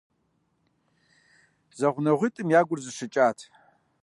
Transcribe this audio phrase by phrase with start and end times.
[1.77, 3.39] ЗэгъунэгъуитӀым я гур зэщыкӀащ.